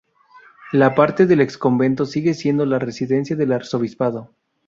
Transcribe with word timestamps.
La 0.71 0.95
parte 0.95 1.27
del 1.27 1.41
exconvento 1.41 2.07
sigue 2.07 2.33
siendo 2.33 2.65
la 2.65 2.79
residencia 2.79 3.35
del 3.35 3.51
arzobispado. 3.53 4.31